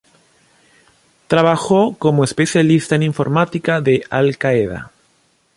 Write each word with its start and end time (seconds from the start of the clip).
Trabajó 1.27 1.95
como 1.99 2.23
especialista 2.23 2.95
en 2.95 3.03
informática 3.03 3.81
de 3.81 4.03
al-Qaeda. 4.09 4.91